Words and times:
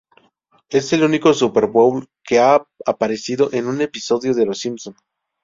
Es 0.71 0.93
el 0.93 1.03
único 1.03 1.31
Super 1.31 1.67
Bowl 1.67 2.07
que 2.23 2.39
ha 2.39 2.65
aparecido 2.87 3.53
en 3.53 3.67
un 3.67 3.81
episodio 3.81 4.33
de 4.33 4.47
Los 4.47 4.57
Simpson. 4.57 4.95